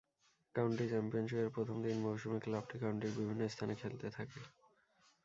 [0.55, 4.39] County চ্যাম্পিয়নশীপের প্রথম তিন মৌসুমে ক্লাবটি কাউন্টির বিভিন্ন স্থানে খেলতে থাকে।